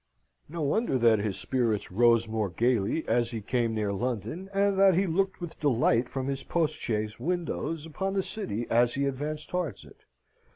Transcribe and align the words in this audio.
No 0.49 0.63
wonder 0.63 0.97
that 0.97 1.19
his 1.19 1.37
spirits 1.37 1.91
rose 1.91 2.27
more 2.27 2.49
gaily 2.49 3.07
as 3.07 3.29
he 3.29 3.39
came 3.39 3.75
near 3.75 3.93
London, 3.93 4.49
and 4.51 4.79
that 4.79 4.95
he 4.95 5.05
looked 5.05 5.39
with 5.39 5.59
delight 5.59 6.09
from 6.09 6.25
his 6.25 6.41
postchaise 6.43 7.19
windows 7.19 7.85
upon 7.85 8.15
the 8.15 8.23
city 8.23 8.67
as 8.67 8.95
he 8.95 9.05
advanced 9.05 9.49
towards 9.51 9.85
it. 9.85 10.05